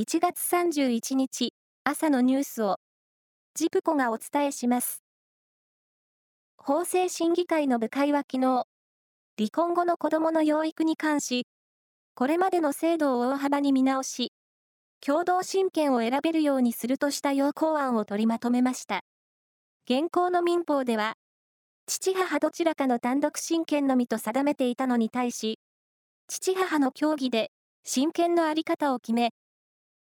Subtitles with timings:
[0.00, 1.52] 1月31日
[1.84, 2.78] 朝のニュースを
[3.54, 5.02] ジプコがお伝えします。
[6.56, 8.64] 法制審議会の部会は昨日、
[9.36, 11.46] 離婚後の子供の養育に関し、
[12.14, 14.32] これまでの制度を大幅に見直し、
[15.04, 19.02] 共同親権を選べるようにするとした要項案を取りまとめました。
[19.84, 21.12] 現行の民法では、
[21.86, 25.58] 父母どちらかの単独親権のみと定めていたのに対し、
[26.26, 27.50] 父母の協議で
[27.84, 29.32] 親権のあり方を決め、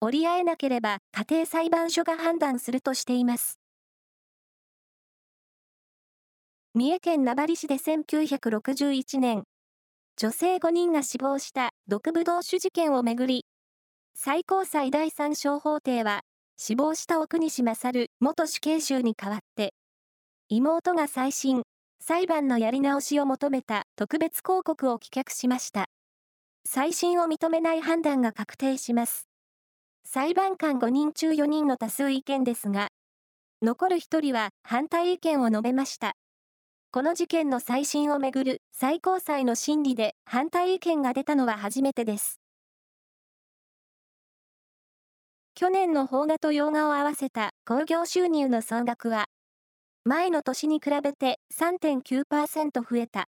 [0.01, 3.59] 折り合えなければ家庭裁判所が判断するとしています。
[6.75, 9.43] 三重県名張市で1961年、
[10.17, 13.45] 女性5人が死亡した毒ブドウ酒事件をめぐり、
[14.15, 16.21] 最高裁第三小法廷は、
[16.57, 19.75] 死亡した奥西勝元死刑囚に代わって、
[20.49, 21.63] 妹が再審、
[22.01, 25.87] 裁判のやり直しを求めた特別抗告を棄却しました。
[26.65, 29.28] 再審を認めない判断が確定します。
[30.11, 32.89] 裁判官5人中4人の多数意見ですが、
[33.61, 36.15] 残る1人は反対意見を述べました。
[36.91, 42.41] この事件の再審をめぐる最高裁の審理で反対意見が出たのは初めてです。
[45.55, 49.27] 去年の邦画と洋画を合わせた興行収入の総額は、
[50.05, 53.27] 前の年に比べて3.9%増えた。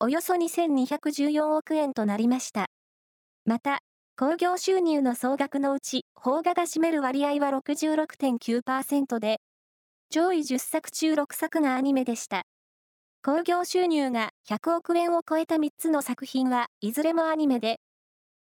[0.00, 2.66] およそ2214億円となりました。
[3.46, 3.78] また、
[4.16, 9.40] 興行収入の総額のうち、邦画が占める割合は66.9%で、
[10.08, 12.44] 上位10作中6作がアニメでした。
[13.24, 17.80] 興行収入が100億円を超えた3つの作品はいずれもアニメで、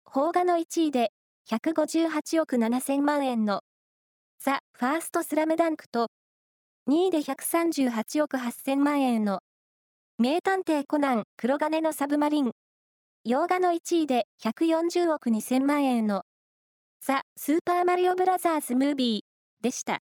[0.05, 1.13] 邦画の1位で
[1.49, 3.61] 158億7000万円の
[4.41, 6.09] ザ・ファーストスラムダンクと、
[6.89, 9.39] 2位で138億8000万円の
[10.19, 12.51] 名探偵コナン黒金のサブマリン
[13.27, 16.23] 洋画の1位で140億2000万円の
[17.03, 19.99] ザ・スーパーマリオブラザーズムービーでした。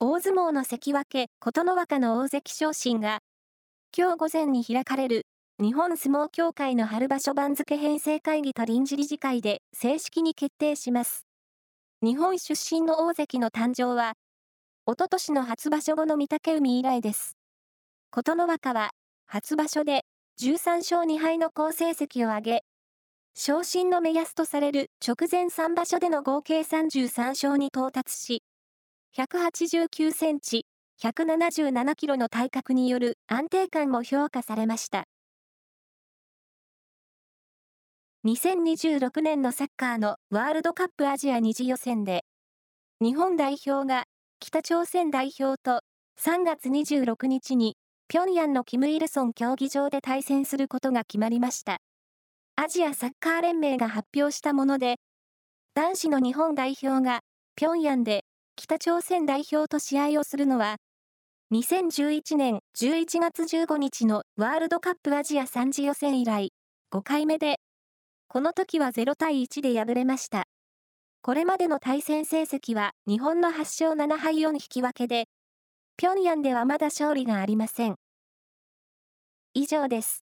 [0.00, 3.20] 大相撲の関脇琴ノ若の大関昇進が
[3.96, 5.26] 今日午前に開かれる
[5.60, 11.26] 日本相撲協会の春場所番付編成会議と臨時理事会で正式に決定します。
[12.02, 14.14] 日本出身の大関の誕生は、
[14.84, 17.36] おととしの初場所後の御嶽海以来です。
[18.10, 18.90] 琴ノ若は
[19.26, 20.04] 初場所で
[20.40, 22.64] 13勝2敗の好成績を挙げ、
[23.34, 28.42] 昇進の目安とされる直前3場所での合計33勝に到達し、
[29.16, 30.66] 189センチ、
[31.02, 35.04] 177キロの体格による安定感も評価されました。
[38.24, 42.24] 2026年のサッカーのワールドカップアジア2次予選で、
[43.00, 44.04] 日本代表が
[44.38, 45.80] 北朝鮮代表と
[46.20, 47.76] 3月26日に
[48.12, 51.78] 平壌のキム・イルソン競技場で対戦することが決まりました。
[52.56, 54.96] アジアサッカー連盟が発表したもので、
[55.74, 57.20] 男子の日本代表が
[57.58, 60.76] 平壌で北朝鮮代表と試合をするのは、
[61.54, 66.50] 2011年11月15日のワールドカップアジア3次予選以来、
[66.92, 67.60] 5回目で、
[68.28, 70.42] この時は0対1で敗れました。
[71.22, 75.30] これまでの対戦成績は日本の8勝7敗4引き分けで、
[75.98, 78.01] 平壌ではまだ勝利がありません。
[79.54, 80.31] 以上です。